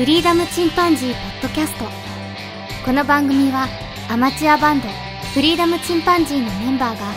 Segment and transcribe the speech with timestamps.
[0.00, 1.84] フリーダムチンパンジーポッドキャスト
[2.86, 3.68] この番組は
[4.08, 4.88] アマチュアバンド
[5.34, 7.12] フリーダムチンパンジーのメンバーが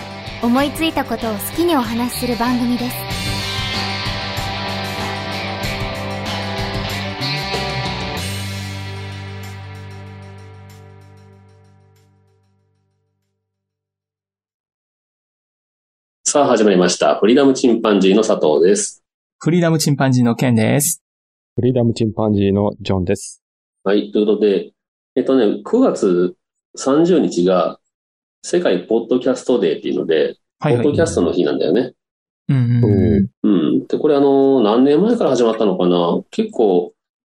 [0.45, 2.95] 思いついたことを好きにお話しする番組です
[16.25, 17.15] さあ始まりました。
[17.15, 19.03] フリーダムチンパンジーの佐藤です。
[19.39, 21.02] フリーダムチンパンジーのケンです。
[21.55, 23.43] フリーダムチンパンジーのジョンです。
[23.83, 24.11] はい。
[24.11, 24.71] ということで、
[25.15, 26.35] えっとね、9月
[26.79, 27.79] 30日が
[28.41, 30.83] 世界ポッドキャストデーっていうので、はいはい。
[30.83, 31.93] ポッドキャストの日なんだよね。
[32.49, 33.49] うんうんうん。
[33.49, 33.49] う
[33.83, 33.87] ん。
[33.87, 36.23] で、これあの、何年前から始まったのかな？
[36.31, 36.95] 結構、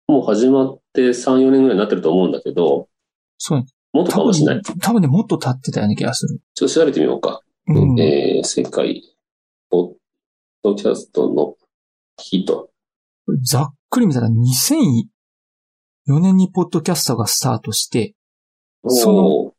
[0.09, 2.89] もう始まって3、4年ぐらいになってると思うんだけど、
[3.37, 3.65] そう。
[3.93, 4.63] もっとか多もしれない。
[4.63, 6.41] 分、多分ね、もっと経ってたような気がする。
[6.55, 7.43] ちょっと調べてみようか。
[7.67, 8.01] うん。
[8.01, 9.03] えー、世界
[9.69, 9.93] ポッ
[10.63, 11.57] ドキャストの
[12.17, 12.71] 日と。
[13.43, 18.15] ざっくり見たら2004年にポッドキャストがスタートして、
[18.87, 19.57] そのおー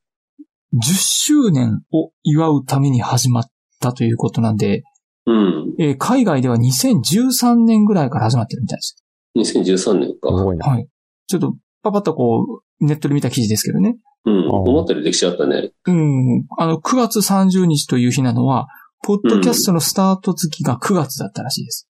[0.74, 3.46] 10周年を祝うために始まっ
[3.80, 4.84] たということなんで、
[5.26, 5.76] うん。
[5.80, 9.04] えー海外では2013年ぐらいから始まってるみたいです。
[9.38, 10.30] 2013年か。
[10.30, 10.88] はい。
[11.28, 13.98] ちょっと、パパッとこう、ネットで見た記事ですけどね。
[14.26, 14.50] うん。
[14.50, 15.72] 思ったより歴史あったね。
[15.86, 16.46] うん。
[16.58, 18.68] あの、9月30日という日なのは、
[19.04, 21.87] ポッドキャストのスタート月が9月だったらしいです。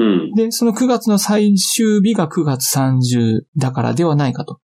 [0.00, 0.32] うん。
[0.32, 4.58] で、その9月の最終日が9月30だからではないかと。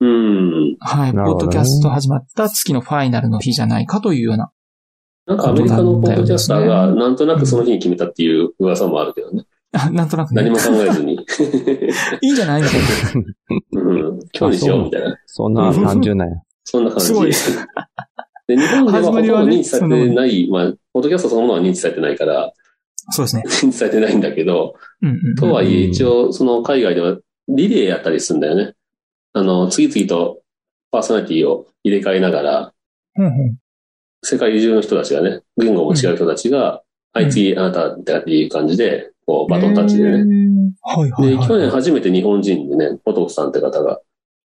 [0.00, 0.76] うん。
[0.80, 1.12] はい。
[1.12, 4.50] ポッドキャスト始まった月のファイナルの日じゃないかというような。
[5.26, 9.44] なんかアメリカのポッドキャスターがなんとなくその日に決めたっていう噂もあるけどね。
[9.72, 10.42] あなんとなくね。
[10.42, 11.14] 何も考えずに。
[12.22, 12.80] いいんじゃないみたい
[13.72, 14.18] うん。
[14.36, 15.16] 今日にしようみたいな。
[15.26, 16.36] そんな単純なんや。
[16.64, 17.06] そんな感じ。
[17.06, 17.30] すごい
[18.48, 22.52] で、日本ではほとんど始まりはね認知されてない、まあ、ポッドキャストそのものは認知されてないから、な。
[23.10, 23.42] そうですね。
[23.46, 25.34] 認知されてないんだけど、うんうんうん。
[25.36, 28.74] とはいえうん一応、その海外ではリレーやったりするんだよね。
[29.32, 30.42] あの、次々と
[30.90, 32.72] パーソナリティを入れ替えながら、
[33.16, 33.56] うんうん
[34.22, 36.82] 世界中の人たちがね、言語も違う人たちが、
[37.12, 40.08] はい、次あなたっていう感じで、こう、バトンタッチでね。
[40.10, 41.48] へーはいはいで、はい。
[41.48, 44.00] 去年初めて日本人でね、ポトフさんって方が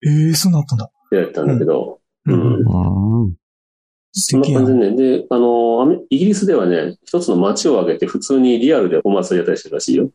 [0.07, 0.91] ええそうなったんだ。
[1.11, 3.25] 出られてたんだけど、ううんん。
[3.25, 3.35] うん。
[4.13, 4.97] そんな感じでね。
[4.97, 10.11] で、あの、イギリスではね、一つの街を挙げて普通にリアルでお祭りやったりしてるらしいよ。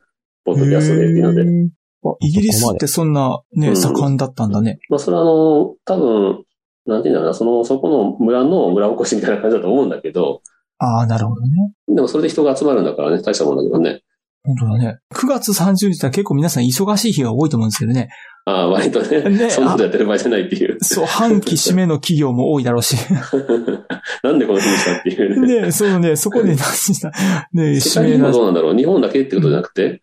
[0.46, 1.72] ポッドキャストでっていうので。
[2.20, 4.80] イギリスってそんなね、うん盛んだったんだね。
[4.90, 6.44] まあ、それはあの、多分、
[6.86, 10.42] なんていうんだろうな、その、そこの村の村おこしみたいな感じだと思うんだけど、
[10.80, 11.74] ああ、なるほどね。
[11.88, 14.02] でもそれで人が集まるんだからね、大したもんだけどね。
[14.44, 15.00] 本当だね。
[15.14, 18.10] 9月30日は結構皆さん忙しい日が多いと思うんですけどね。
[18.46, 20.78] ああ、割とね、ねそんなことやってる場合じゃないっていう。
[20.84, 22.98] そう、半期締めの企業も多いだろうし。
[24.22, 25.62] なんでこの日にしたっていうね。
[25.62, 27.12] ねそうね、そこで何した、
[27.54, 28.76] ね世界的にどうなんだろう？
[28.76, 30.02] 日本だけってことじゃなくて、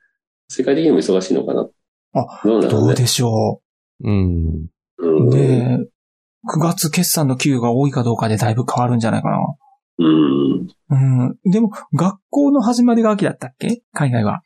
[0.48, 1.68] 世界的にも忙しいのかな？
[2.14, 2.86] あ、どうなんだろうね？
[2.88, 3.60] どうでしょ
[4.02, 4.68] うん。
[4.98, 5.36] うんう。
[5.36, 5.80] ね
[6.46, 9.28] 9月決算の企業が多いかどうかでだいぶ変わるんじゃないか
[10.00, 10.66] うん。
[10.66, 10.72] な。
[10.90, 11.50] うん。
[11.50, 13.82] でも、学校の始まりが秋だったっけ？
[13.92, 14.40] 海外は。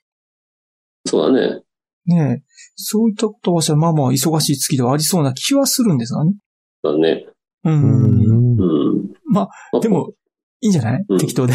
[1.07, 1.63] そうだね。
[2.07, 2.43] ね
[2.75, 6.35] そういったことはしたら、まあまあ忙しい月ではありそうな気はするんですがね。
[6.83, 7.27] そうだね。
[7.65, 7.71] う。
[7.71, 8.61] うんん。
[8.61, 8.65] う
[9.01, 9.13] ん。
[9.27, 10.13] まあ、でも、
[10.61, 11.53] いいんじゃない、うん適当で。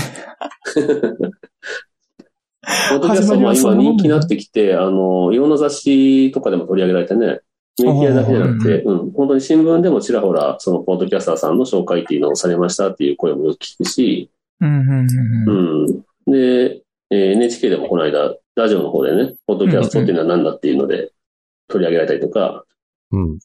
[2.90, 7.42] ポッドキャストも今人気になってきて、あの、いろんな雑誌とかでも取り上げられてね、
[7.84, 14.30] メディアだけじゃなくて、うん、本当に新聞でもちらほら、そのポッドキャスターさんの紹介っていうのをされましたっていう声もよく聞くし、
[14.62, 15.08] うん、うん、
[15.48, 15.86] うん。
[15.86, 16.32] うん。
[16.32, 16.82] で、
[17.12, 21.12] えー NHK でもこの間、ラジオの方でね、ポッドキャストっていうのは何だっていうので
[21.68, 22.66] 取り上げられたりとか、
[23.12, 23.40] うん。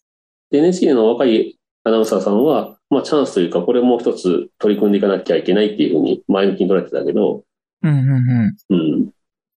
[0.50, 7.44] で NHK の若いアナウンサーさんは、まあチャンスというか、これもう一つ取り組んでいかなきゃいけないっていうふうに前向きに捉えてたけど、
[7.82, 8.56] うん、うん、うん。
[8.70, 9.10] うん。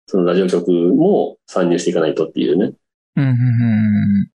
[0.06, 2.72] そのラジオ局も参入していかないとっていうね。
[3.16, 4.30] うん、うん、うん。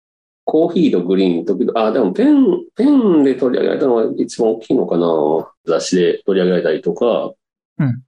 [0.51, 2.45] コーヒーとグリーンと、あ、でもペン、
[2.75, 5.07] Pen で取り上げられたのが一番大きいのかな。
[5.65, 7.33] 雑誌で取り上げられたりとか、
[7.79, 8.03] うん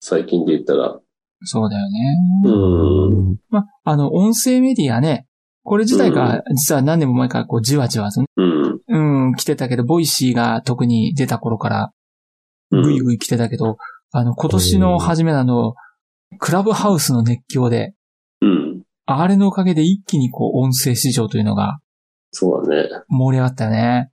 [0.00, 1.00] 最近で言ったら、
[1.42, 2.16] そうだよね。
[2.44, 3.36] うん。
[3.48, 5.26] まあ、あの、音声メディアね。
[5.64, 9.26] これ自体が、実は何年も前からこう、じわじわとね、うん。
[9.26, 11.92] うん、来てたけど、 Voicy が特に出た頃から、
[12.70, 13.78] うんぐいぐい来てたけど、
[14.12, 15.74] あの、今年の初めのあの、
[16.38, 17.94] クラブハウスの熱狂で、
[18.40, 18.82] うん。
[19.06, 21.78] あれのおかげで一気にこう、音声市場というのが
[22.30, 22.88] そうだね。
[23.08, 24.10] 盛り上がったよね。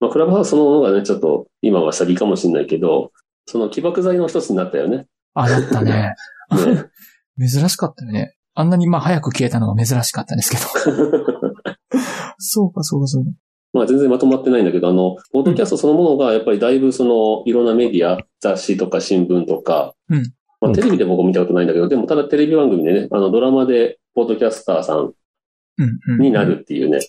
[0.00, 3.12] まあ、クラブハウスそのものがね、ちょっと今は下火かもしれないけど、
[3.46, 5.06] その起爆剤の一つになったよね。
[5.34, 6.14] あ、だったね。
[7.38, 8.36] ね 珍しかったよね。
[8.54, 10.62] あんなにまあ早く消えたのが珍しかったんですけど。
[12.38, 13.30] そうか、そうか、そうか。
[13.72, 20.22] まあ全然まとまってないんだけど、あの、ポッドキャストそのものがやっぱりだいぶその、いろんなメディア、雑誌とか新聞とか、うん
[20.58, 25.12] まあテレビで僕見たことないんだけど、でもただテレビ番組でね、あのドラマで、ポッドキャスターさん。
[26.18, 26.42] にな。
[26.44, 27.00] るっていうね、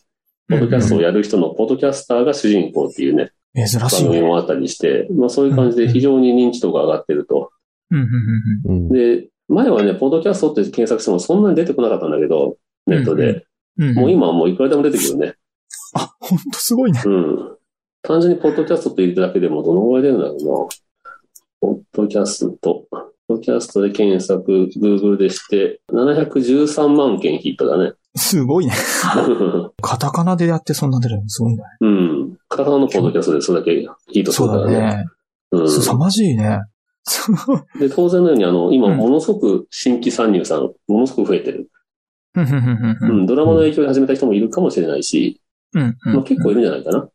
[0.50, 4.10] ポッドキャストをやる人のポッドキャスターが主人公っていうね、番珍しいね。
[4.10, 7.52] 組もあったりして、まあそういう感じで非常に認知度が上がってると。
[7.92, 8.06] うんうん
[8.66, 8.90] うんうん。
[8.90, 13.46] で、前はね、ポッドキャストって検索してもそんなに出てこなかったんだけど、ネットで。
[13.78, 13.94] うん。
[13.96, 15.36] もう今はもういくらでも出てくるね。
[15.94, 17.02] あ、ほんとすごいね。
[17.06, 17.58] うん。
[18.02, 20.44] 単純にポッドキャストって言っただけでもどのぐらい出るんだろうな。
[21.60, 22.86] ポッドキャスト。
[23.28, 27.94] ポッドキャストで検索、Google でして、713万件ヒットだね。
[28.16, 28.72] すごいね。
[29.82, 31.64] カタカナでやってそんな出るのすごいね。
[31.82, 32.38] うん。
[32.48, 34.96] 片方のポッドキャストでそれだけヒットすそうだるからね。
[34.96, 35.06] ね。
[35.52, 35.70] うん。
[35.70, 36.62] 凄まじいね。
[37.80, 41.70] で、当然のように、あの、今、うんものすごく新規参入さん、ものすごく増えてる。
[42.36, 43.26] うん。
[43.26, 45.42] ドラマの影響で始めた人もいるかもしれないし、
[45.74, 46.14] うんうん。
[46.16, 47.10] まあ、結構いるんじゃないかな。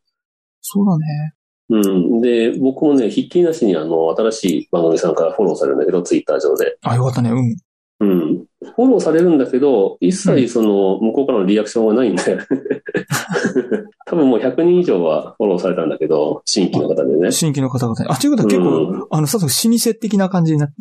[0.61, 1.33] そうだね。
[1.73, 2.21] うん。
[2.21, 6.77] で、僕もね、ひっきりなしに、あの、新しい番組さんからフォローされるんだけど、ツイッター上で。
[6.83, 7.31] あ、よかったね。
[7.31, 7.55] うん。
[7.99, 8.45] うん。
[8.75, 12.21] フォローされるんだけど、一切その、向こうからのリアクションはないんで。
[14.05, 17.31] 多分もう100人以上はフォローされたんだけど、新規の方でね。
[17.31, 18.09] 新規の方々に。
[18.09, 20.75] あ、ということは結構、あの、さすが老舗的な感じになって。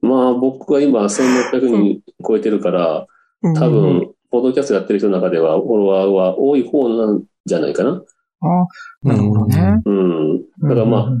[0.00, 3.06] まあ、僕は今1600人超えてるから、
[3.42, 8.02] うん多分、ポッドキャストやってる人の中では、フォロワーは多い方なんじゃないかな。
[8.42, 8.66] あ
[9.02, 9.82] なるほどね。
[9.84, 10.42] うん。
[10.62, 11.20] だからまあ、うん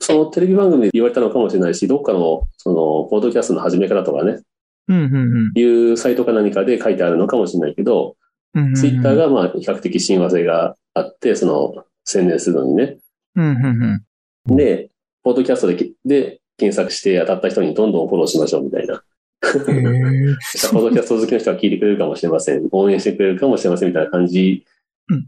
[0.00, 4.40] そのテレビ番組で言われたのかもしれないし、どっかの、その、ポッドキャストの始め方とかね、
[4.88, 5.62] うんうんい
[5.92, 8.16] うサイトか何かで書いてあるのかもしれないけど、
[8.54, 8.74] うんうん。
[8.74, 12.96] ツイッターがまあ、比較的親和性があって、その、宣伝するのにね。
[13.36, 14.02] うんうん
[14.48, 14.56] うん。
[14.56, 14.88] で、
[15.22, 19.02] ポッドキャストでけで検索して当たった人にどんどんフォローしましょうみたいな。
[19.42, 22.66] ポッドキャスト好きの人は聞いてくれるかもしれません。
[22.72, 24.64] 応援してくれるかもしれませんみたいな感じ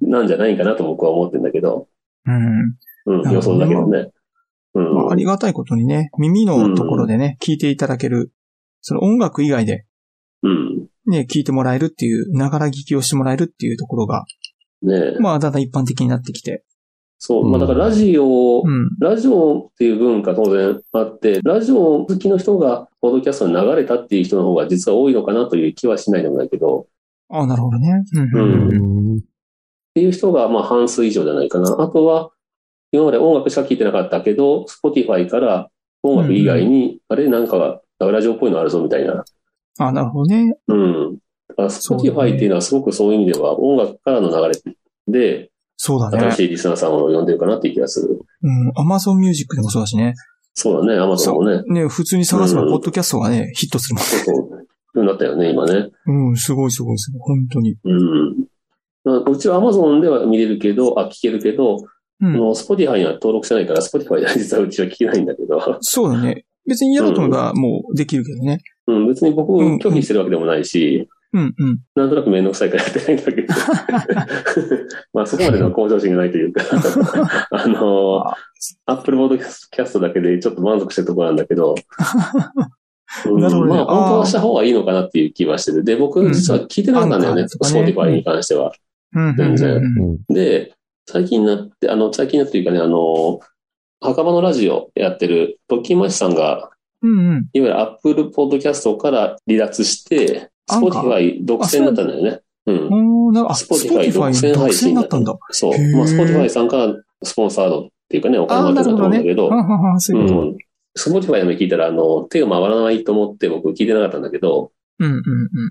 [0.01, 1.89] なんじゃないかなと僕は思ってるんだけど、
[2.27, 2.77] うん。
[3.07, 4.11] うん、予想だけどね。
[4.75, 4.95] うん。
[4.95, 8.33] まあ、ありがたいことにね、耳のところでね、聞いていただける、
[8.83, 9.87] その音楽以外で
[10.43, 10.87] うん。
[11.07, 14.25] ね、聞いてもらえるっていう、ながら聞きをしてもらえるっていうところが、
[14.83, 15.19] ねえ。
[15.21, 16.65] まあ、だんだん一般的になってきて。
[17.19, 17.49] そう。
[17.49, 18.89] まあだからラジオ、うん。
[18.99, 26.87] ラジオっていう文化当然あって、ラジオ好きの人がポッドキャストに流れたっていう人の方が実は多いのかなという気はしないでもないけど、
[27.29, 28.05] ああ、なるほどね。
[28.15, 29.21] うん。
[30.01, 31.77] っていう人がまあ半数以上じゃないかな。
[31.79, 32.31] あとは、
[32.91, 35.69] 今まで音楽しか聴いてなかったけど、Spotify から
[36.03, 39.25] 音楽以外に、あれなんかラジオっぽいのあるぞみたいな。
[39.79, 40.57] ああ、なるほどね。
[40.69, 41.19] うん。
[41.49, 44.75] だから Spotify っていうのはすごくそういう意味では音楽からの流れ
[45.07, 46.19] で、そうだね。
[46.19, 48.21] 新しいリスナーさんを呼んでるかなっていう気がする。
[48.43, 48.71] うん。
[48.71, 50.15] Amazon Music でもそうだしね。
[50.55, 51.63] そうだね、Amazon もね。
[51.69, 54.05] ね、普通に探せば、うんポッドキャストがね、ヒットするもん。
[54.05, 54.67] そうそう。
[54.95, 55.91] そうなったよね、今ね。
[56.07, 57.21] うん、すごいすごいすごい。
[57.21, 57.77] 本当に。
[57.85, 58.51] うん。
[59.05, 61.85] まあうちは Amazon では見れるけど、あ、聞けるけど、
[62.21, 62.33] うん。
[62.33, 66.45] この Spotify には登録してないから、Spotify では 実はうちは聞けないんだけど、そうだね。
[66.67, 68.61] 別に嫌だと思えばもうできるけどね。
[68.87, 71.79] うん、別に僕うん拒否してるわけでもないし、うんうん。
[71.95, 73.55] なんとなくめんどくさいからやってないんだけど、
[75.15, 76.63] まあそこまでの向上心がないというか、
[77.53, 78.25] あの、
[78.87, 81.75] Apple Podcast だけでちょっと満足してるところなんだけど、
[83.27, 85.83] うんなるほどねまあ本当はした方がいいのかなっていう気はしてる。
[85.83, 88.73] で、僕実は聞いてなかったんだよね、うんアンカーとかね Spotify に関しては。
[89.13, 90.19] 全然。
[90.29, 90.75] で、
[91.07, 93.41] 最近になって、あの、最近になってというかね、あの、
[94.01, 96.71] 墓場のラジオやってる、トッキーマシさんが、
[97.03, 97.49] うんうん。
[97.53, 102.41] いわゆる Apple Podcast から離脱して、アンカー Spotify 独占だったんだよね。
[102.67, 103.29] うん。
[103.29, 105.39] おーなんか、あ、Spotify Spotify 独独占配信占だったんだ。
[105.51, 105.71] そう。
[105.93, 109.19] まあ、Spotify さんからスポンサードっていうかね、お金もらってなるほどね。
[109.19, 110.41] るんだと思うんだけど、はんはんはんそういうこと。
[110.41, 110.57] うん。
[110.99, 115.23] Spotify でも聞いたら、あの、手が回らないと思って僕聞いてなかったんだけど、うんうんうん。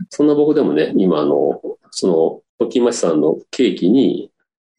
[0.09, 1.61] そんな僕でもね、今あの、
[1.91, 4.31] その、トッキーマシさんのケーキに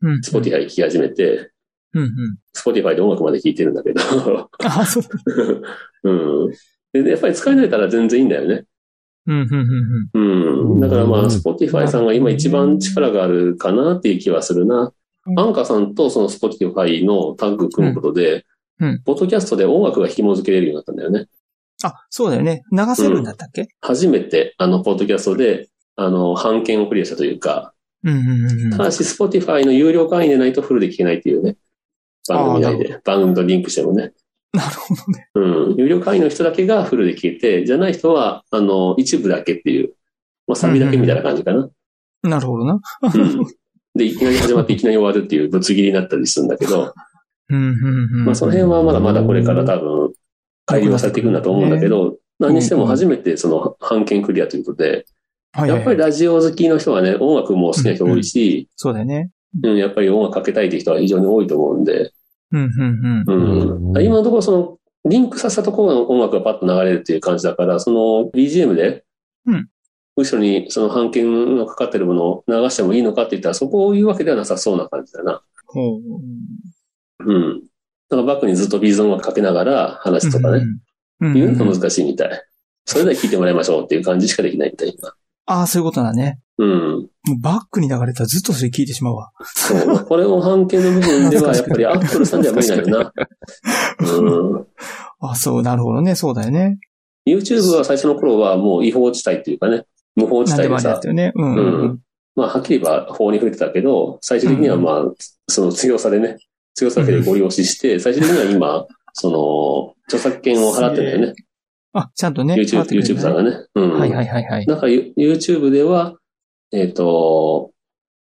[0.03, 0.21] うんうん。
[0.21, 1.51] Spotify 聞き始めて、
[1.93, 2.11] うんうん。
[2.57, 4.01] Spotify で音楽まで聴いてるんだけど、
[4.65, 5.11] あ、そうだ。
[6.05, 6.13] う
[6.49, 6.51] ん。
[6.93, 8.65] で、でやっぱり使い慣れたら全然いいんだよね。
[9.27, 10.81] うんうんうんうん。
[10.81, 14.93] だからまあ、うん Spotify さんが今一番力があるかなっていう気はするな。
[15.37, 18.33] アンカーさんとその Spotify のタッグ組むことで、
[18.79, 21.27] うんうんポッドキャストで音楽が紐付けれるようになったんだよね。
[21.83, 22.63] あ、そうだよね。
[22.73, 23.69] 流せるんだったっけ？
[23.83, 25.69] 初めて、あの、ポッドキャストで、
[26.03, 28.71] あの、版権をクリアしたというか、うんうんうんうん。
[28.71, 31.57] ただし Spotify の有料会員でないとフルで聞けないっていうね。
[32.27, 33.01] 番組内で。
[33.05, 34.13] 番組とリンクしてもね。
[34.53, 35.29] なるほどね。
[35.35, 35.77] うん。
[35.77, 39.93] 有料会員の人だけがフルで聞けて、じゃない人は、あの、一部だけっていう、
[40.47, 41.69] まあ、サビだけみたいな感じかな。
[42.23, 42.81] なるほどな。
[43.03, 43.47] うん。
[43.95, 46.95] で、いきなり始まっていきなり終わるっていうぶつ切りになったりするんだけど、
[47.51, 48.25] うんうんうん。
[48.25, 50.13] まあその辺はまだまだこれから多分
[50.65, 55.05] 改良されていくんだと思うんだけど、何にしても初めてその版権クリアということで、
[55.55, 59.31] やっぱりラジオ好きの人はね、音楽も好きな人多いし、そうだよね。
[59.63, 62.13] うん、やっぱり音楽かけたいって人は非常に多いと思うんで、
[62.53, 63.93] うんうんうん。
[63.95, 64.03] うん。
[64.03, 64.79] 今のところその、
[65.09, 69.05] リンクさせたところの音楽がパッと流れるっていう感じだから、その BGM で、
[69.47, 69.69] うん
[70.17, 75.41] 後ろにその版権のかかってるものを流してもいいのかって言ったら、そこを言うわけではなさそうな感じだな。
[75.67, 76.01] ほう。
[77.21, 77.63] うん。
[78.09, 80.65] だからバックにずっとビーズ音楽かけながら話すとかね、
[81.21, 81.35] うん。
[81.35, 82.43] 言うのが難しいみたい。
[82.85, 85.15] それでは聞いてもらいましょうっていう感じしかできないみたいな。
[85.51, 86.39] ああ、そういうことだね。
[86.59, 87.09] うん。
[87.41, 89.33] バックに流れたらずっとそれ聞いてしまうわ。
[89.45, 90.05] そう。
[90.05, 93.13] これを版権の部分では、やっぱりアップルさんでは無理なんよな。
[93.99, 94.67] うん。
[95.21, 96.15] あそう、なるほどね。
[96.15, 96.79] そうだよね。
[97.27, 101.33] YouTube は最初の頃はもう違法地帯っていうかね、無法地帯でさ、りだったよね。
[101.35, 101.55] うん。
[101.55, 102.01] うんうん
[102.37, 105.05] まあ、はっきり言えば法に触れてたけど、最終的にはまあ、
[105.49, 106.39] その強さでね、
[106.75, 111.35] 強さだけでご利用しして、最終的には今、その、著作権を払ってるんだよね。
[111.93, 112.55] あ、ちゃんとね。
[112.55, 113.67] YouTube、YouTube さんがね。
[113.75, 113.99] うん。
[113.99, 114.67] はいはいはいはい。
[114.67, 116.17] だから YouTube では、
[116.73, 117.73] えっ、と、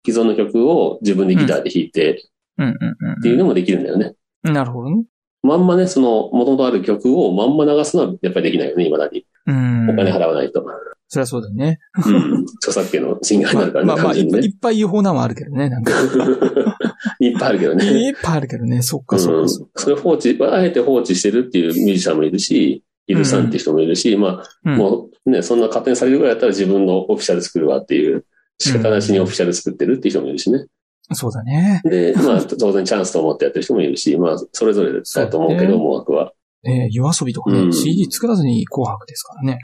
[0.06, 4.14] 既存の曲を自分でギターで弾いてうんうんっていうのもできるんだよね。
[4.44, 4.52] うん。
[4.52, 5.04] なるほどね。
[5.42, 9.26] まんまね、その、元々ある曲をまんま流すのはやっぱりできないよね、未だに。
[9.46, 9.90] うん。
[9.90, 10.64] お金払わないと。
[11.08, 11.78] そりゃそうだよね。
[12.04, 12.44] うん。
[12.56, 14.40] 著作権の侵害になるからね、まあまあ、いっぱい。
[14.40, 15.68] っぱい違法なのはあるけどね。
[15.68, 15.92] なんか。
[17.20, 17.84] いっぱいあるけどね。
[17.84, 18.82] いっぱいあるけどね。
[18.82, 19.42] そっかそっうん。
[19.44, 19.82] かそっか。
[19.82, 28.24] それ放置、あえて放置してるっていうミュージシャンもいるし、イルさんっていう人もいるし、まあ、うんもうね、そんな勝手にされるぐらいだったら自分のオフィシャル作るわっていう、
[28.58, 30.66] 仕方なしにオフィシャル作ってるっていう人もいるしね。
[31.12, 31.80] そうだね。
[31.84, 36.32] で、まあ、当然チャンスと思ってやってる人もいるし、まあ、それぞれだと思うけど、思惑は。
[36.64, 39.60] えー、夜遊びとかね、うん CD 作らずに紅白ですからね。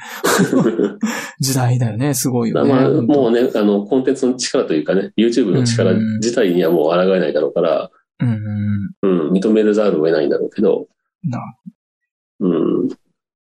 [1.40, 2.14] 時代だよね。
[2.14, 2.72] すごいよね。
[2.72, 8.28] まあ、もうね、あの、コンテンツの力というかね、YouTube の力自体にはもう抗えないだろうから、うん
[9.02, 9.26] うん。
[9.26, 10.86] うん、認めるざるを得ないんだろうけど、
[11.24, 11.40] な
[12.38, 12.88] うん。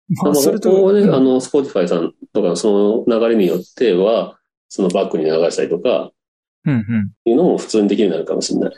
[0.10, 6.12] ままあ、あ、それと、ここをね、うんあの、Spotify さんとかのその流れによっては、そのバックに流したりとか、
[6.66, 7.12] うんうん。
[7.26, 8.72] いうのも普通にできるようになるかもしれない。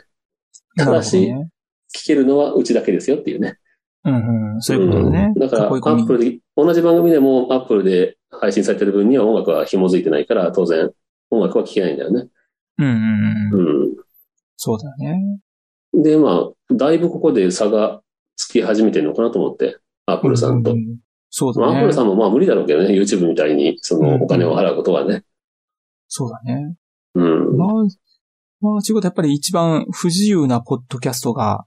[0.76, 1.48] ただしね
[1.94, 3.58] 聞けるのはうちだけですよっていうね。
[4.04, 4.62] うんうん。
[4.62, 5.32] そういうことだね。
[5.34, 10.90] うんだから、アップルで、同じ番組でもアップルで配信されてる分には音楽は紐づいてないから、当然
[11.30, 12.28] 音楽は聴けないんだよね。
[12.78, 12.92] うんうん
[13.52, 13.92] うん。
[13.92, 14.06] う
[14.56, 15.40] そうだね。
[15.96, 16.02] ん。
[16.02, 18.00] で、まあ、だいぶここで差が
[18.36, 20.72] つき始めてるのかなと思って、アップルさんと。
[20.72, 20.78] うう
[21.30, 21.92] そうだまあ、アップねル。
[21.92, 25.24] さんもまあ無理だろうけどね、YouTube みたいに、そのお金を払うことはね。
[26.08, 26.74] そうだね。
[27.14, 27.56] うん。
[27.56, 27.68] まあ、
[28.60, 31.64] まあ、ちゅうことはやっぱり一番不自由なポッドキャストが、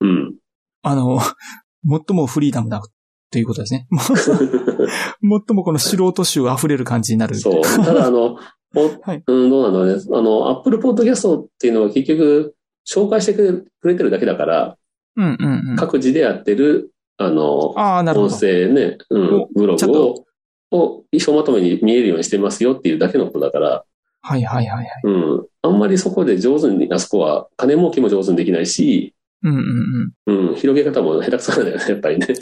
[0.00, 0.34] うん。
[0.82, 1.18] あの、
[1.88, 2.82] 最もフリーダムだ
[3.30, 3.86] ということですね。
[3.96, 7.36] 最もこの素人集溢れる感じになる。
[7.36, 7.62] そう。
[7.62, 8.36] ただ、あの、
[8.76, 9.94] おはいうん、どうなのね。
[10.12, 14.76] あの、アップルポッドキャストっていうのは結局、紹介してくれくれてるだけだから、
[15.16, 15.76] うんうんうん。
[15.76, 18.38] 各自でやってる、あの、ああ、なるほ音ど。
[18.40, 20.24] 声ね、うんお、ブログを、
[20.70, 23.84] を、一生まとめに見えるようにしてますよっていうだけのことだから、
[24.26, 24.88] はいはいはいはい。
[25.04, 25.10] う
[25.42, 25.46] ん。
[25.60, 30.48] あんまりそこで上手に、あそこは、金儲けも上手にできないし、うんうんうん。
[30.48, 32.26] うん、広げ方も下手くそなんだよね、やっぱりね。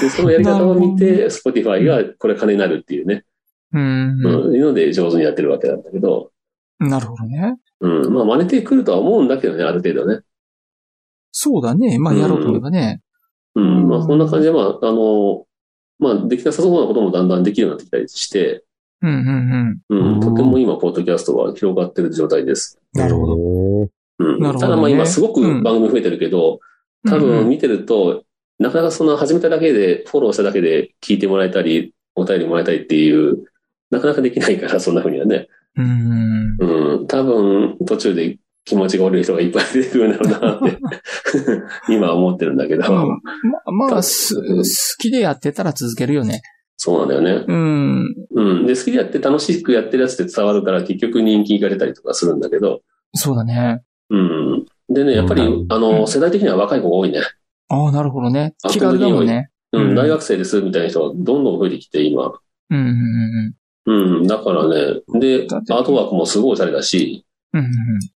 [0.00, 3.24] でそのやり方を見て、Spotify がこれ金になるっていうね、
[3.72, 6.30] うんうん、いうので上手にやってるわけなんだけど、
[6.78, 6.88] うん。
[6.88, 7.56] なるほどね。
[7.80, 10.20] うん、まあ真似てくるとは思うんだけどね、ある程度ね。
[11.38, 11.98] そうだね。
[11.98, 13.02] まあ、やろうと思えばね。
[13.56, 15.44] うん、まあそんな感じで、まあ、あの、
[15.98, 18.64] まあできなさそうなこともだんだんできるようになってきたりして、
[19.02, 20.14] うんうんうん。
[20.14, 22.80] うん、とても今、ポッドキャストは広がってる状態です。
[22.94, 23.36] なるほど。
[23.82, 23.88] うん
[24.18, 26.60] なるほどねただまあ今すごく番組増えてるけど、
[27.06, 28.24] 多うんうん分見てると、
[28.58, 33.44] なかなかその始めただけで、フォローしただけで聞いてもらえたり、お便りもらえたりっていう、
[33.90, 35.48] なかなかできないから、そんな風にはね。
[35.76, 36.96] うんうん。
[36.98, 37.06] うん。
[37.06, 40.78] 多分、途中で気持ちが折れる人がいっぱい出てくるんだろうなって、
[41.88, 43.18] 今は思ってるんだけど、ま
[43.64, 44.62] あ、まあ、す好
[44.98, 46.42] きでやってたら続けるよね。
[46.76, 47.44] そうなんだよね。
[47.46, 48.14] うん。
[48.34, 48.66] うん。
[48.66, 52.82] で、好きでやって楽しくやってるやつって伝わるから、結局人気が出たりとかするんだけど、
[53.14, 53.82] そうだね。
[54.10, 54.66] うん。
[54.88, 57.20] でね、やっぱり、うんあの、世代的には若い子が多いね。
[57.68, 58.54] ああ、なるほどね。
[58.64, 59.50] あ気軽だもんね。
[59.72, 62.32] ううんん、大学生ですみたいな人がどんどん増えてきて、今。
[62.70, 62.86] うんうん
[63.86, 67.60] うんうん、だからね、で、アートワークもすごいおしゃれだし、うん。
[67.60, 67.70] うん。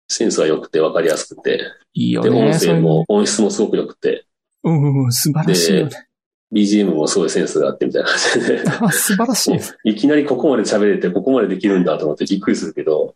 [0.08, 2.30] センスが良くて分かりやすくて、で、いいよね。
[2.30, 4.26] 音そういうの声も、音質もすごく良くて、
[4.62, 6.06] うんうん、素晴らしいよね。
[6.52, 9.52] BGM もすごいセンスがあってみたいな感じで、あ素晴らし
[9.84, 9.90] い。
[9.90, 13.14] いきなりここまで喋れて、ここまでできるんだと思ってびっくりするけど、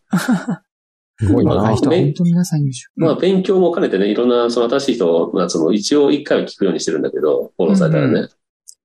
[1.19, 1.75] すごいな若い。
[1.75, 2.87] 人はね本当皆さん優秀。
[2.95, 8.29] まあ勉強も兼ねてね、いろんなその新しい人のやつも一応一回は聞くようにしてるんだけど、フォローされたらね。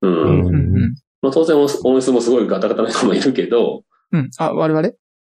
[0.03, 0.13] うん。
[0.13, 1.69] うんうんうんまあ当然音
[2.01, 4.31] 質もすごいガタガタな人もいるけど、うん。
[4.39, 4.91] あ、我々？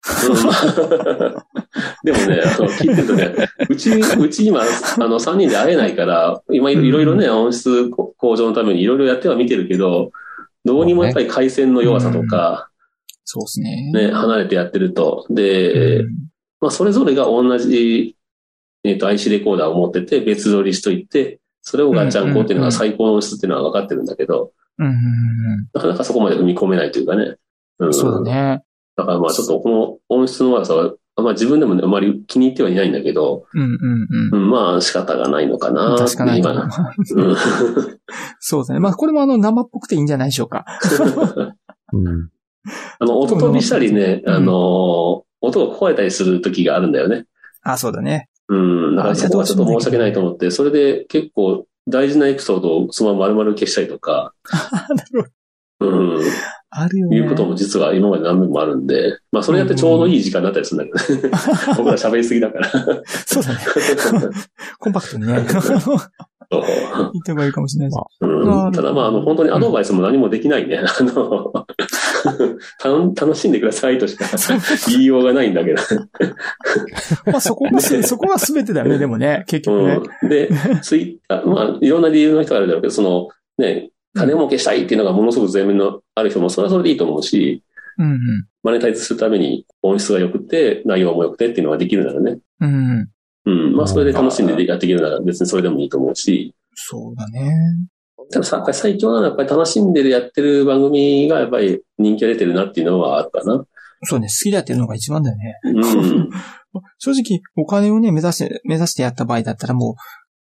[2.03, 3.33] でもね、あの聞いてるとね、
[3.69, 4.63] うち、うち今、あ
[5.07, 10.12] の、3人で会えないから、今いろいろね、音質向上のためにいろいろやっては見てるけど、
[10.65, 12.69] どうにもやっぱり回線の弱さとか、
[13.24, 13.91] そうですね。
[13.93, 15.25] ね、離れてやってると。
[15.29, 16.12] で、うん
[16.60, 18.17] まあ、それぞれが同じ、
[18.83, 24.93] えっ、と、IC レコーダーを持ってて、別撮りしといて、それをガッチャンコっていうのが最高の音質っていうのは分かってるんだけど、うんうん
[25.74, 27.24] なかなかそこまで踏み込めないというかね。
[27.24, 27.39] う
[27.79, 27.93] うんん。
[27.93, 28.31] そうだ。
[28.57, 28.63] ね。
[28.95, 34.43] だからまあちょっとこの音質の悪さは、まあ自分でもねあまり気に入ってはいないんだけど、うんうんうん。
[34.43, 36.45] うん、まあ仕方がないのかな確かないう。
[36.45, 37.38] うん
[38.39, 38.79] そうですね。
[38.79, 40.65] まあ、これもあの、生っぽくていいんじゃないでしょうか。
[41.93, 42.29] うん。
[43.00, 47.25] あの、音飛びしたりね、うんあの、音が壊れたりする時があるんだよね。
[47.62, 48.29] あ、そうだね。
[48.50, 48.95] うん。
[48.95, 54.33] だからそこはちょっと申し訳ないと思って、それで結構大事なエピソードをそのまま丸々消したりとか、
[54.89, 55.42] なるほど。
[55.87, 56.23] うん、
[56.69, 57.17] あるよね。
[57.17, 61.29] いうことも実は今まで何年もあるんで、まあそれやってちょうどいい時間になったりするんだけどね。
[61.77, 62.69] 僕ら喋りすぎだから。
[63.25, 63.59] そうだね。
[64.79, 65.33] コンパクトにね。
[65.33, 67.99] 言った方がいいかもしれないです。
[68.21, 70.79] うん、ただまあ、あの、本当にアドバイスも何もできないね。
[70.79, 71.51] あの、
[73.15, 74.25] た楽しんでくださいとしか
[74.87, 75.81] 言いようがないんだけど。
[77.25, 79.99] まあ、そこがせ、そこが全てだよね、でもね、結局ね。
[80.21, 80.49] うん、で、
[80.81, 87.63] ツイッター、まあ、いろんな理由の人があるだろうけど、その、ね、金儲けしたいっていうのがものすごく前面のある人も、それはそれでいいと思うし、
[87.98, 88.20] うんうん。
[88.63, 92.39] マネタイズするために音質が良くて、内容も良くてっていうのができるならね。
[92.60, 93.55] うんうん。
[93.67, 93.75] うん。
[93.75, 97.51] まあ、それで楽しんでやっていけるなら別にそれでもいいと思うし、そうだね。
[98.32, 103.65] たださ、最強なのはやっぱり楽しんでるやってる番組がやっぱり人気が出てるなっていうのはあるかな。
[104.03, 105.60] そうね、好きだっていうのが一番だよね。
[105.63, 106.29] うん。
[106.98, 109.96] 正直、お金をね、目指して、目指してやった場合だったらも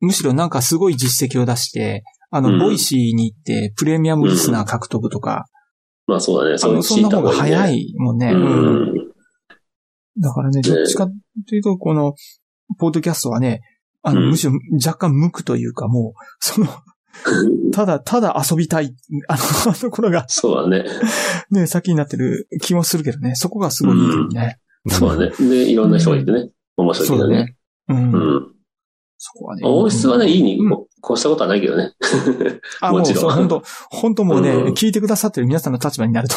[0.00, 2.04] う、むしろなんかすごい実績を出して、
[2.36, 5.46] あの、うん Voicy に行って、プレミアムリスナー獲得とか、
[6.08, 6.56] まあそうだね。
[6.60, 8.26] あの、そんな方が早いいもんね。
[8.26, 8.32] ね。
[8.32, 8.94] ううんん。
[10.18, 11.06] だからね、どっちか
[11.48, 12.14] というと、この、
[12.80, 13.60] ポッドキャストはね、
[14.02, 14.52] あの、うんむしろ
[14.84, 16.66] 若干無垢というか、もう、その、
[17.72, 18.96] ただ、ただ遊びたい、
[19.28, 19.36] あ
[19.66, 20.84] の、ところが、そうだね。
[21.52, 24.58] ね、先になってる気もするけどね、そこがすごいいいよね。
[24.88, 25.48] そうだね。
[25.48, 26.50] で、いろんな人がいてね。
[26.76, 27.56] 面白いけどね。
[27.88, 28.12] そうだね。
[28.12, 28.34] うん。
[28.34, 28.54] うん。
[29.18, 29.62] そこはね。
[29.64, 31.92] 音質はね、いいにうん越したことはないけどね。
[32.80, 36.34] あ、 もちろん本当本当もうね、うん聞いてくださってる皆さんの立場になると。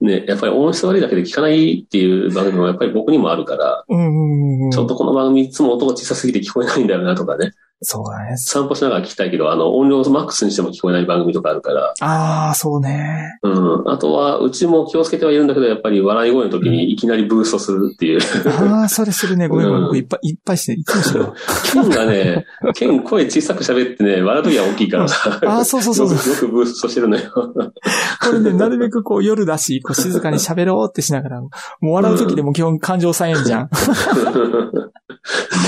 [0.00, 4.70] ね、やっぱり音質悪いだけで聞かないっていう番組もやっぱり僕にもあるから、うんうんうん。
[4.70, 7.52] ちょっとこの番組いつも音が小さすぎて聞こえないんだよなとかね。
[7.80, 8.36] そうだね。
[8.36, 11.94] 散歩しながら聞きたいけど、あの、音量をマックスにしても聞こえない番組とかあるから。
[12.00, 13.38] ああ、そうね。
[13.42, 13.48] う
[13.84, 13.90] ん。
[13.90, 18.20] あとは、うちも気をつけてはいるんだけど、やっぱり笑い声の時にいきなりブーストするっていう。
[18.48, 19.46] ああ、それするね。
[19.46, 19.82] ごめんごめん。
[19.82, 21.34] うん僕いっぱいいっぱいして、いつもしてるわ。
[21.72, 25.40] ケンがね、ケン声小さく喋ってね、笑う時は大きいからさ。
[25.46, 26.34] ああ、そうそうそうよそう。
[26.34, 27.30] くよくブーストしてるのよ。
[27.32, 31.50] これね、なるべくこう夜だし、こう静かに喋ろうってしながら、も
[31.82, 33.70] う笑う時でも基本感情さえんじゃん。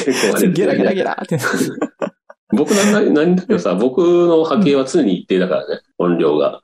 [0.04, 1.38] 結構あれゲラゲラゲラって。
[2.56, 6.62] 僕なんだ、なんだけどさ、僕の波形は常に一定だからね、音量が。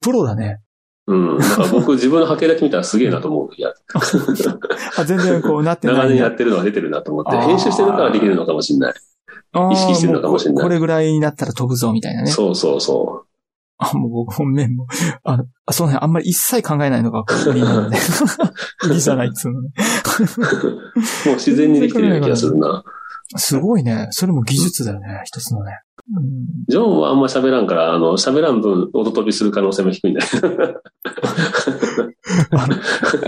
[0.00, 0.60] プロだね。
[1.06, 1.38] うん。
[1.38, 3.50] だから僕自分の波形だけ見たらすげえなと思う。
[3.56, 3.72] いや、
[4.98, 5.96] あ全然こうなってない。
[5.96, 8.94] 長年やってるのが出てるなと思って、編集してるからできるのかもしれない。
[9.72, 12.30] 意識してるのかもしれないうここれぐらいになったら飛ぶぞ、みたいなね。
[12.30, 13.23] そうそうそ
[13.78, 14.86] あ、もう僕 も面も、
[15.24, 15.38] あ
[15.72, 17.96] そうね、あんまり一切考えないのが売りなので。
[18.86, 19.70] 売りじゃないっつうのね。
[21.26, 21.28] う。
[21.28, 22.84] もう自然にできてるような気がするな。
[23.36, 24.08] すごいね。
[24.10, 25.72] それも技術だよね、一つのね。
[26.16, 26.34] うん
[26.68, 30.48] ジョンはあんま喋らんから、あの、喋らん分、音飛びする可能性も低いんだけど。
[32.52, 32.66] あ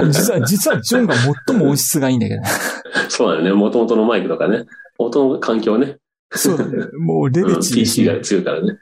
[0.03, 1.15] の実は、実はジョンが
[1.47, 2.49] 最も音質がいいんだけどね。
[3.09, 3.53] そうだよね。
[3.53, 4.65] 元々のマイクとかね。
[4.99, 5.97] 音の環境ね。
[6.37, 6.87] そうだね。
[6.99, 8.79] もうレベうん、チ、PC が強いからね。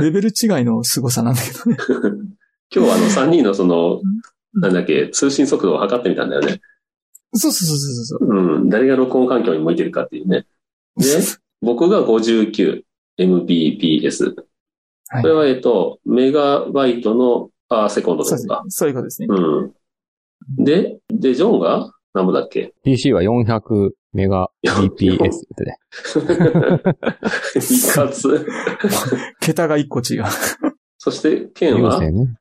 [0.00, 1.76] レベル違いの凄さなんだけどね。
[2.74, 4.00] 今日はあの3人のその、
[4.54, 6.60] なんだっけ、通信速度を測ってみたんだよね。
[7.34, 8.28] そうそうそうそうそう。
[8.28, 8.68] うん。
[8.68, 10.46] 誰が録音環境に向いてるかっていうね。
[10.96, 11.04] で、
[11.62, 14.26] 僕が 59mbps。
[14.26, 14.32] は
[15.20, 18.62] いこれは、えっと、メガバイトのパーセコンドですか。。
[18.68, 19.28] そういうことですね。
[19.28, 19.72] うん。
[20.64, 24.88] で、で、ジョンが何ぼだっけ？PC は400メガ BPS っ
[25.56, 25.78] てね。
[27.54, 28.46] 一括。
[29.40, 30.24] 桁が一個違う。
[30.98, 32.36] そして、ケン優は勢ね。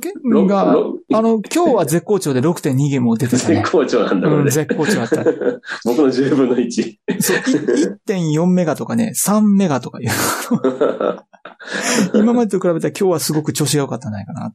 [0.00, 3.62] ケろンが、ろあの、今日は絶好調で6.2ゲームを出てた絶ね。
[3.70, 4.48] 好調なんだ、こうん。
[4.48, 5.24] 絶好調だった。
[5.84, 6.96] 僕の10分の1。
[7.20, 7.40] そう、い
[8.08, 10.08] 1.4メガとかね、3メガとかいう。
[12.14, 14.54] 今までと比べたら今日はすごく調子が良かったんじゃないかなっ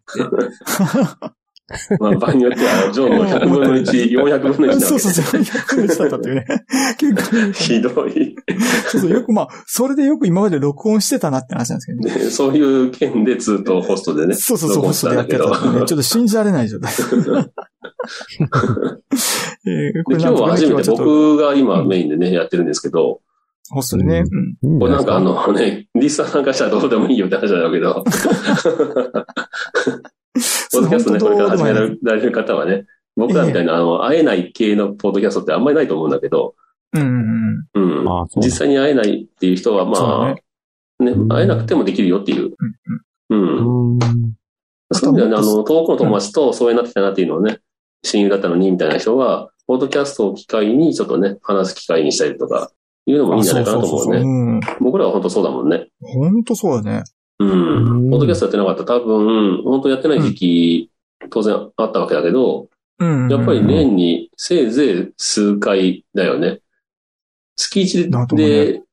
[1.30, 1.34] て。
[2.00, 6.46] まあ、場合によっては、ジョンの100分の1、 400分の1なわけそうそうそう、100分の1だったっていうね。
[6.98, 8.36] 結構ひどい。
[8.88, 12.26] そうそう、よくまあ、それでよく今まで録音してたなって話なんですけどね。
[12.26, 14.36] ねそういう件でずっとホストでね。
[14.36, 15.86] そうそうそう、ホストでやってたね。
[15.86, 16.94] ちょっと信じられない状態。
[20.08, 23.20] 今日は初めて僕が今メインでね、やってるんですけど、
[23.70, 24.24] ホストでね。
[24.62, 28.06] うんこれなんかあのね、リスナー参加したらどうでもいいよって話なんだけど、
[30.72, 31.82] ポッドキャストね、これから始めら
[32.16, 36.56] れる方はね、僕らみたいなあの、会えない系のポッドキャストってあんまりないと思うんだけど、
[36.94, 37.02] うん
[37.74, 38.28] うんうん。
[38.38, 40.36] 実際に会えないっていう人は、ま
[41.00, 42.54] あ、ね、会えなくてもできるよっていう
[43.30, 43.96] うん。
[43.96, 44.00] うん。
[44.92, 47.60] そういう意味ではね、あの、遠くの友達と疎遠になってきたなっていうのをね、
[48.04, 52.72] 親友だったのに、みたいな人は、ポッドキャストを機会に、ちょっとね、話す機会にしたりとか、
[53.06, 54.20] いうのもいいんじゃないかなと思うね。
[54.20, 54.60] うん。
[54.82, 55.88] 僕らは本当そうだもんね。
[56.02, 57.04] 本当そうだね。
[57.40, 57.50] うん。
[57.50, 60.92] うんポッドキャストやってなかったら多分、本当やってない時期、
[61.30, 62.70] 当然あったわけだけど、
[63.00, 63.30] うん。
[63.30, 66.62] やっぱり年にせいぜい数回だよね。
[67.56, 68.84] 月一だと思うでね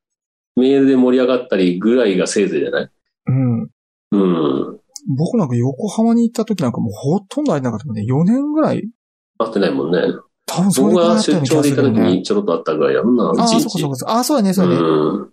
[0.57, 2.91] メールで盛り上がったりぐらいがせいぜいじゃない？
[3.27, 3.63] うん。
[4.13, 4.81] うん。
[5.17, 8.03] 僕なんか横浜に行った時なんかもうほとんど会えなかったもんね。
[8.03, 8.89] 4年ぐらい？
[9.39, 10.01] 会ってないもんね。
[10.47, 11.91] 多分それ僕が出張で行った時。
[12.01, 13.49] にちょろっとあったぐらいやもんな、ああ。
[13.49, 14.13] そこそこそこ。
[14.13, 14.81] ああ、そうだね、そうだね。
[14.81, 14.83] う
[15.25, 15.33] ん。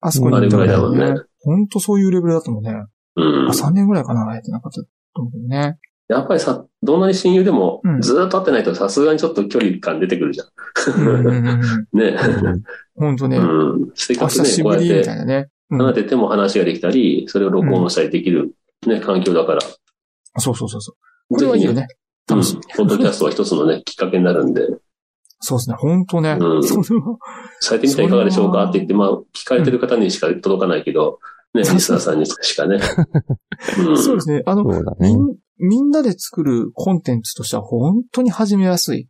[0.00, 1.20] あそこに行ったらね。
[1.40, 2.72] 本当そういうレベルだったもんね。
[3.16, 3.52] うんあ、。
[3.52, 5.78] 3年ぐらいかな、会えてなかったと思うけどね。
[6.08, 10.48] やっぱりさ、どんなに親友でもうん、ずーっと会ってないとさすがにちょっと距離感出てくるじゃん。
[11.06, 11.60] うんうん。
[11.92, 12.16] ね。
[12.96, 13.36] 本当ね。
[13.36, 13.90] うん。
[13.94, 18.54] せっあかくねこうやって離れてても話ができたり、それを録音したりできる、
[18.86, 19.60] ね、環境だから。
[20.38, 20.94] そうそうそうそ
[21.30, 21.34] う。
[21.34, 21.86] これはいいよね。
[22.26, 22.56] 楽し。
[22.76, 24.62] ポッドキャストは一つのね、きっかけになるんで、
[25.40, 25.76] そうですね。
[25.78, 26.36] 本当ね。
[26.40, 27.16] うんそれは
[27.60, 31.18] されてみてはいかがでしょうかって言って、まあ、聞かれてる方にしか届かないけど、
[31.54, 32.78] ね、リスナーさんにしかね。
[33.78, 34.42] うんそうですね。
[34.46, 34.82] あの、ね。
[34.98, 39.08] みんみんなで作るコンテンツとしては本当に始めやすい。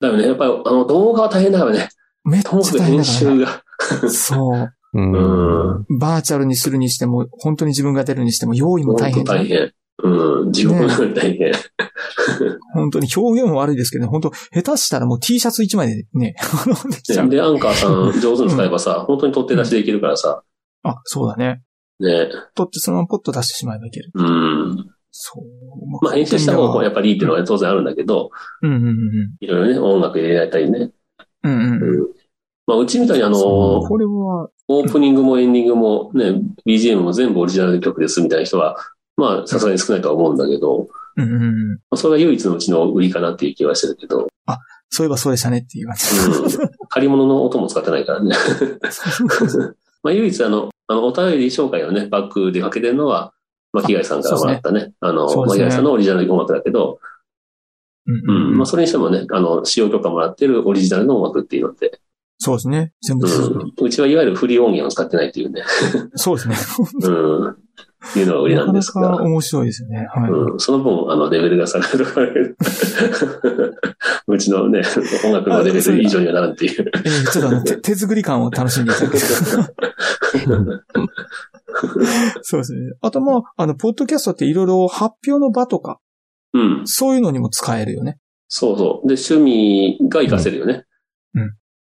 [0.00, 1.88] だよね、やっぱり、あの、動画は大変だよね。
[2.24, 3.38] めっちゃ大変だ編集。
[3.38, 3.62] が。
[4.08, 4.72] そう。
[4.94, 5.12] うん。
[5.12, 5.98] うん。
[5.98, 9.72] バーチャルにするにしても、本当に自分が出るにしても、用意も大変大変。
[10.02, 10.52] うん。
[10.52, 11.52] 地獄のように大変。
[12.72, 16.34] 本当に表現も悪いですけどね、本当下手したらもう T シャツ1枚でね、
[17.08, 17.28] で。
[17.28, 20.42] で、アンカーさん上手に使えばさ、本当に取って出しできるからさ、
[20.82, 21.62] あ、そうだね。
[22.00, 22.28] ね。
[22.54, 24.10] 取ってそのままポッと出してしまえばいける。
[24.14, 24.86] うん。
[25.10, 26.04] そう。
[26.04, 28.30] まあ、編集した方がやっぱりいいっていうのは当然あるんだけど、
[28.62, 28.94] うんうんうん
[29.40, 30.90] いろいろね、音楽入れられたりね。
[31.44, 31.52] うん。
[31.52, 32.08] うんうんうん。
[32.66, 38.76] まあ、うちみたいにあの、これは、オープニングもエンディングもね、BGM も全部オリジナル曲ですみたいな人は、
[39.16, 41.68] まあ、さすがに少ないとは思うんだけど、うんうんうん。
[41.68, 44.28] まあそれが唯一のうちの売りかなっていう気はしてるけど、
[44.92, 46.60] そういえばそうでしたねっていう感じ。
[46.60, 46.70] うん。
[46.90, 48.36] 借り物の音も使ってないからね。
[50.04, 53.32] まあ、唯一あの、あの、お便り紹介をね、バックでかけてるのは、
[53.72, 56.98] 巻貝さんからもらったね、あの、そうですねさんのオリジナル音楽だけど、
[58.06, 58.20] うんう。
[58.26, 61.98] うんんまあ、それにしてもね、あの、使用許可もらってるオリジナルの音楽っていうので、
[62.38, 62.92] そうですね。
[63.00, 63.26] 全部。
[63.26, 63.86] うん。
[63.86, 65.62] うちはいわゆるフリー音源を使ってないっていうね、
[66.16, 66.56] そうですね。
[67.02, 67.56] うん。
[68.16, 69.22] いうのが売りなんですがか。
[69.22, 70.06] 面白いですよね。
[70.12, 70.30] はい。
[70.30, 72.20] うん、その分、あの、レベルが下がるとか、
[74.26, 74.82] うちのね、
[75.24, 76.90] 音楽のレベル以上にはならんっていう。
[76.94, 79.18] えーちょっとあの、手手作り感を楽しんでいただけ
[82.42, 82.80] そうですね。
[83.00, 85.98] あとまあ、あの、ポッドキャストっていろいろ発表の場とか、
[86.52, 86.82] うん。
[86.84, 88.18] そういうのにも使えるよね。
[88.48, 89.08] そうそう。
[89.08, 90.84] で、趣味が活かせるよね。
[91.34, 91.54] うん。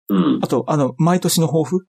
[0.09, 0.41] うん。
[0.43, 1.87] あと、あの、毎年の抱負？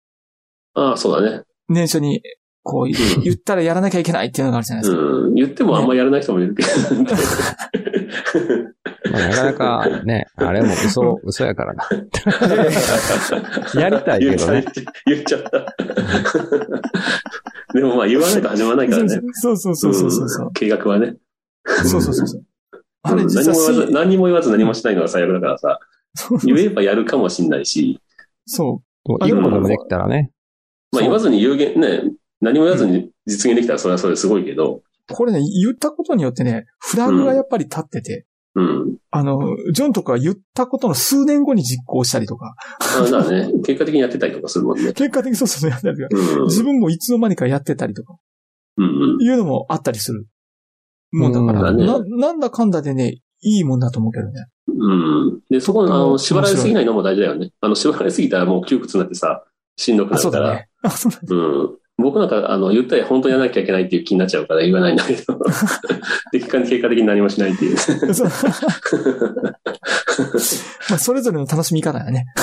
[0.73, 1.43] ああ、そうだね。
[1.69, 2.21] 年初に、
[2.67, 2.91] こう、うん
[3.23, 5.01] 言ったらやらなきゃいけないっていうのがあるじゃないですか。
[5.01, 5.33] うん。
[5.35, 6.69] 言ってもあんまやらない人もいるけど。
[9.09, 11.87] まあなかなかね、あれも嘘、嘘やからな。
[13.81, 14.65] やりたいけどね。
[15.05, 15.49] 言っちゃった。
[17.73, 19.09] でもまあ言わないと始まらないからね。
[19.33, 20.47] そうそうそうそうそうそう。
[20.47, 21.15] ん計画はね。
[21.65, 22.43] そうそうそうそう。
[23.03, 25.79] あれうん実は何も言わず、し何も言わず何もしないのが最悪だからさ。
[26.15, 28.01] そう言えばやるかもしんないし、
[28.45, 30.31] そもう一個でもできたらね。
[30.91, 32.01] まあ言わずに有限、ね、
[32.41, 35.13] 何も言わずに実現できたらそれはそれですごいけど、う。
[35.13, 38.97] これね、言ったことによってね、フラグがやっぱり立ってて、うん。
[39.11, 44.93] あの、ジョンとかが言ったことの数年後に実行したりとか、あだね、結果的にやってたりとかするもんね。
[44.93, 46.45] 結果的にそうそうそうやったりとか、うん。
[46.45, 48.15] 自分もいつの間にかやってたりとか、
[48.77, 50.27] うんいうのもあったりする
[51.11, 54.47] もんだから、うんななんだかんだでね、いいもんだと思うけどね。
[54.67, 55.27] うん。
[55.27, 55.41] うん。
[55.49, 57.51] で、そこ、あの、縛られすぎないのも大事だよね。
[57.61, 59.45] あの、縛られすぎたらもう窮屈になってさ、
[59.75, 60.47] しんどくあ、なるから。
[60.47, 60.69] そうだね。
[60.83, 61.23] あ、そうだね。
[61.29, 61.77] うん。
[61.97, 65.39] 僕なんか、あの、言ったら本当にやらなきゃいけないっていう気になっちゃうから言わないんだけど。
[66.31, 67.77] で、 結果結果的に何もしないっていう。
[70.89, 72.25] まあ、それぞれの楽しみ方がね、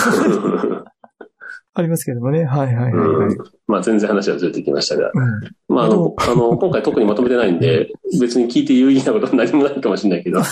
[1.77, 2.45] ありますけどもね。
[2.45, 3.37] はいはいはい、はい。
[3.67, 5.11] まあ全然話はずれてきましたが。
[5.13, 5.41] うん。
[5.69, 10.43] まああの、あの、今回特にまとめてないんで、別に聞いて有意義なことは何もないかもしれないけど。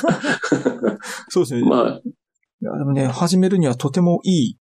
[1.28, 1.62] そうですね。
[1.62, 4.58] まあ、いやでもね、始めるにはとてもいい、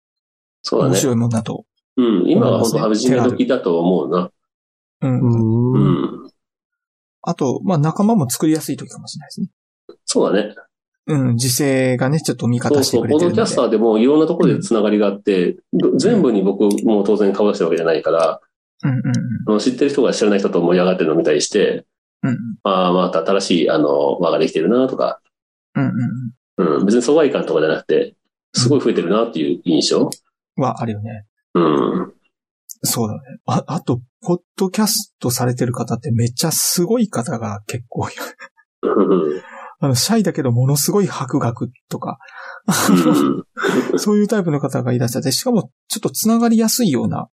[0.63, 0.91] そうだね。
[0.93, 1.65] 面白いもんだと。
[1.97, 2.31] うん。
[2.31, 4.31] 今は本当始め時だと思うな。
[5.03, 5.21] うん。
[5.21, 5.79] う。
[5.79, 6.31] うんん。
[7.23, 9.49] あと、まあ仲間も作りやすい時かもしれないですね。
[10.05, 10.55] そうだね。
[11.07, 13.03] うん、時勢がね、ちょっと味方してそうそう。
[13.03, 13.25] くれてるので。
[13.25, 15.57] ポッドキャスターでもいろんなところでつながりがあって、
[15.99, 18.41] 全部に僕も当然顔出してるわけじゃないから、
[18.83, 19.01] うんうん
[19.47, 21.85] あの知ってる人が知らない人と盛り上がってるのを見たりして、
[22.23, 22.31] うん。
[22.31, 25.21] うんああ、また新しい、あの、輪ができてるなとか、
[25.75, 25.85] うん。
[25.85, 25.91] うん
[26.57, 28.15] うんうん、別に疎外感とかじゃなくて、
[28.55, 30.11] すごい増えてるなっていう印象。
[30.57, 30.63] うん。
[30.63, 31.27] はあるよね。
[31.55, 32.13] うん。
[32.83, 33.21] そうだね。
[33.47, 38.23] あ、あと、ポッドキャストされてる方ってめっちゃすごい方が結構いる。
[38.83, 39.43] うん
[39.81, 42.19] あの、シャイだけどものすごい博学とか、
[42.67, 47.29] うんそういうタイプの方がいらっしゃって、しかもちょっと繋がりやすいような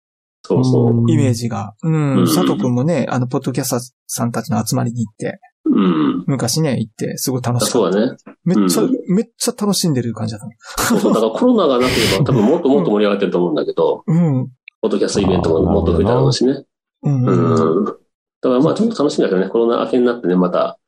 [0.42, 1.10] そうそう。
[1.10, 1.74] イメージが。
[1.82, 2.18] うん。
[2.20, 6.24] うん佐藤くんもね、あの、ポッドキャスターさんたちの集まりに行って、うん。
[6.26, 7.72] 昔ね、行って、すごい楽しかった。
[7.72, 8.16] そうだね。
[8.44, 10.40] めっちゃ、うんめっちゃ楽しんでる感じだっ
[10.76, 11.14] たそうそう。
[11.14, 14.14] だからコロナがなければ多分もっと もっと盛り上がってると思うんだけど、の。
[14.14, 14.48] うん。
[14.80, 16.64] ポッドキャストイベントももっと増えただろうしね。
[17.02, 17.84] うん。
[17.84, 17.98] だか
[18.42, 20.78] らまあちょっと楽しみだけどね、コロナ明けになってね、また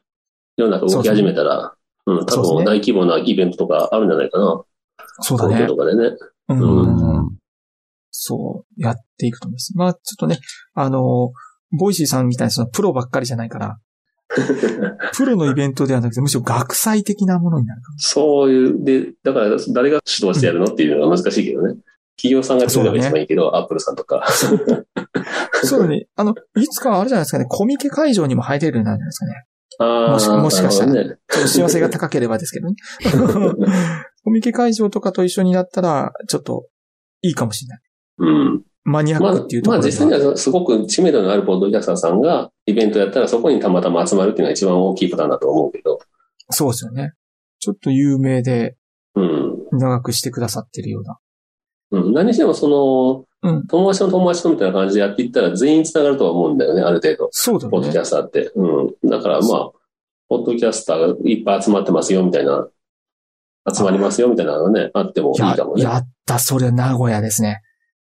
[0.56, 1.74] 世の中動き始めたら、
[2.06, 4.62] うん、多そうですね分大規模なイベントとかあるんじゃないかな。
[5.20, 5.76] そうだね東京。
[5.76, 6.16] とかでね。
[6.48, 6.54] う。
[6.54, 7.38] うんん。
[8.10, 9.76] そう、やっていくと思います。
[9.76, 10.38] まあ、ちょっとね、
[10.74, 11.32] あの、
[11.78, 13.78] Voicy さんみたいなそのプロばっかりじゃないから、
[15.14, 17.98] プロのイベントではなくて、むしろ学祭的なものになるかも。
[17.98, 21.74] そういう、で、だから誰が主導してやるのっていうのが難しいけどね。
[22.16, 24.26] 企業さんが作れば一番いいけど、アップルさんとか。
[25.62, 26.08] そうだね。
[26.16, 29.44] あの、いつかはあるじゃないですかね、コミケ会場にも入れるようになるんじゃないですかね。
[29.80, 32.74] ああ、もしもしかしたらなるちょっと幸せが高ければですけどね。
[34.24, 36.66] コミケ会場とかと一緒になったら、ちょっと
[37.22, 37.80] いいかもしれない。
[38.18, 38.62] うん。
[38.88, 45.98] マニアまあックっていう、ところでまあ実際にはすごく知名度のあるポッドキャスターさんがイベントやったらそこにたまたま集まるっていうのが一番大きいパターンだと思うけど。
[46.50, 47.12] そうですよね。
[47.60, 48.76] ちょっと有名で
[49.14, 49.78] うん。
[49.78, 51.18] 長くしてくださってるような。
[51.90, 57.28] うん、何にしてもその、うん友達の友達とみたいな感じでやっていったら全員繋がるとは思うんだよね、ある程度。
[57.30, 57.98] そうだよねポッドキ。
[57.98, 58.50] ャスターって。
[58.56, 59.08] うん。
[59.08, 59.70] だからまあ、
[60.28, 62.68] ポッドキャスターがいっぱい集まってますよ、みたいな。
[63.72, 65.82] 集まりますよ、みたいなのがね、あってもいいやかも、ね。
[65.82, 67.62] やった、それ名古屋ですね。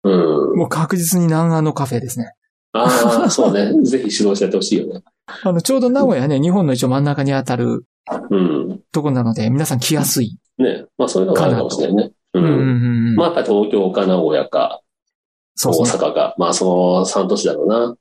[0.04, 0.58] うん。
[0.58, 2.34] もう確実に南岸のカフェですね。
[2.74, 3.72] ああ、そうね。
[3.84, 5.02] ぜひ指導してやってほしいよね。
[5.44, 7.86] あの、ちょうど名古屋ね、日本の一応真ん中に当たる
[8.30, 8.82] うん。
[8.92, 10.38] とこなので、皆さん来やすい。
[10.58, 10.86] ね。
[10.98, 12.12] まあそういうのがあるかもしれないね。
[12.34, 12.40] う。
[12.40, 12.56] うんうんう
[13.14, 13.16] ん。
[13.16, 14.82] まあやっぱり東京か名古屋か
[15.56, 16.04] 大そうですね。
[16.04, 16.36] 阪か。
[16.38, 17.96] まあその3都市だろうな。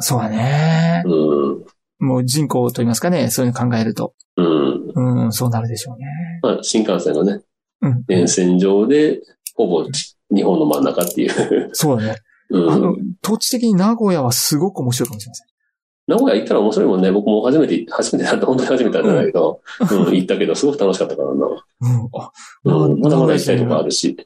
[0.00, 1.02] そうだね。
[1.06, 1.64] うん。
[2.00, 4.14] もう人口と言いますかね、そういうの考えると。
[4.36, 5.24] うん。
[5.24, 6.06] うん、そうなるでしょうね。
[6.42, 7.40] まあ新幹線のね、
[7.82, 8.04] うん。
[8.08, 9.20] 沿線上で、
[9.54, 11.70] ほぼち日本の真ん中っていう。
[11.72, 12.16] そうだね。
[12.50, 12.70] うん。
[12.70, 15.46] あの、土地的に名古屋はすごく面白いかもしれません。
[16.08, 17.12] 名古屋行ったら面白いもんね。
[17.12, 19.60] 僕も初めて、初めてだった、本当に初めてだったんだけど、
[19.92, 21.46] うん、行ったけど、すごく楽しかったからな。
[21.46, 22.08] うん。
[22.14, 22.32] あ、
[22.64, 23.84] うん、まだまだ行きたいとこある。
[23.84, 24.16] るし。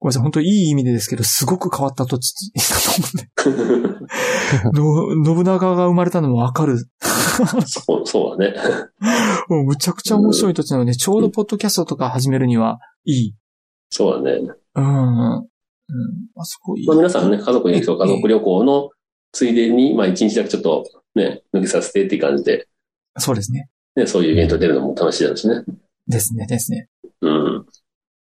[0.00, 5.24] ごめんなさい、本当いい意味でですけど、すごく変わった土地だと思うんで。
[5.24, 6.78] の信長が生まれたのもわかる。
[7.66, 8.56] そう、そうだね。
[9.48, 13.34] もうむちゃくちゃ面白い土地なので、ちょうどポッドキャストとか始めるにはいい。
[13.90, 14.40] そうだね。
[14.82, 15.36] うん。
[15.36, 15.44] うん。
[16.36, 16.86] あそこいい。
[16.86, 18.90] まあ皆さんね、家族に行くと家族旅行の
[19.32, 22.68] ついでに、まあ一日だけちょっとね、抜けさせてっていう感じで、
[23.18, 23.68] そうですね。
[23.96, 25.64] ね、そういうイベント出るのも楽しいだろうしね。
[26.06, 26.88] ですね、ですね。
[27.20, 27.66] うん。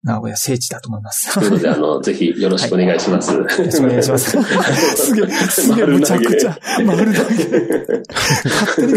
[0.03, 1.35] 名古屋聖地だと思います。
[1.35, 3.35] ということで、あの、 ぜひよろしくお願いします。
[3.35, 4.31] よろしくお願いします。
[4.96, 8.00] すげえ、すげえ、むちゃくちゃ、丸投げ。
[8.48, 8.94] 勝手に、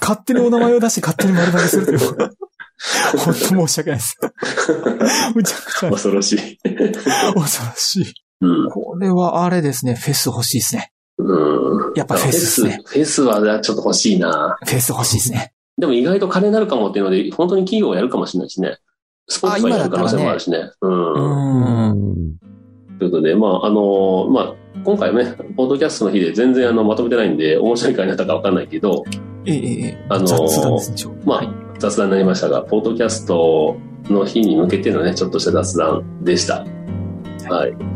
[0.00, 2.00] 勝手にお名前を出して勝手に丸投げするという。
[3.24, 4.18] 本当申し訳ないです。
[5.34, 6.58] むちゃくちゃ恐ろしい。
[7.34, 8.14] 恐ろしい。
[8.40, 8.70] うん。
[8.70, 10.92] これはあれですね、フェス欲しいですね。
[11.18, 11.92] うん。
[11.94, 13.22] やっぱフェスですねフェス。
[13.22, 14.56] フェスはちょっと欲しいな。
[14.64, 15.52] フェス欲しいですね。
[15.78, 18.78] でも意外と金になるかもっていうので、本当に企業はやるかもしれないしね。
[19.28, 20.70] スポーツがやる可能性もあるしね。
[20.82, 21.90] うん。
[21.90, 22.38] うん。
[22.98, 29.04] ということで、まあ、あの、まあ、今回はね、ポッドキャストの日で全然あの、まとめてないんで、面白い回になったかわかんないけど、
[29.46, 30.30] ええ、ええ、あのね、
[31.24, 36.64] まあはい雑談になりましたが、ポッドキャストの日に向けてのね、ちょっとした雑談でした。
[37.48, 37.94] はい。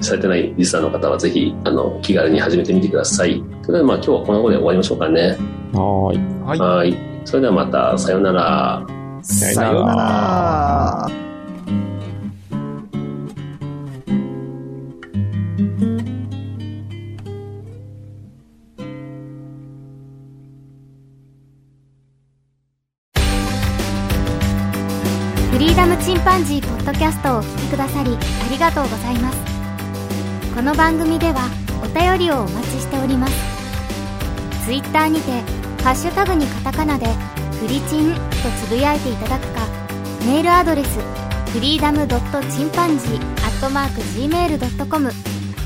[0.00, 3.30] されてないリスナーの方はぜひ、あの、気軽に始めてみてください。
[3.30, 5.38] ということで、まあ今日はこの頃で終わりましょうかね。
[5.72, 6.44] はーい。
[6.44, 6.58] はい。
[6.58, 6.96] はい。
[7.24, 8.86] それではまた、さようなら。
[9.22, 11.23] さようなら。
[26.44, 28.18] ンジーポッドキャストをお聞きくださりあ
[28.50, 29.38] りがとうございます。
[30.54, 31.48] この番組では
[31.82, 33.34] お便りをお待ちしております。
[34.66, 35.40] ツイッターにて
[35.82, 37.06] ハッシュタグにカタカナで
[37.60, 38.20] フリチンと
[38.62, 39.66] つぶやいていただくか
[40.26, 40.98] メールアドレス
[41.50, 45.10] フリーダムドットチンパンジーアットマーク Gmail.com